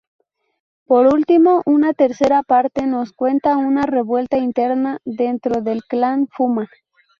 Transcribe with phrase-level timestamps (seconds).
[0.87, 6.67] Por último, una tercera parte nos cuenta una revuelta interna dentro del clan Fuma.